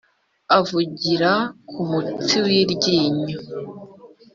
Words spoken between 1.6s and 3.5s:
ku mutsi w’iryinyo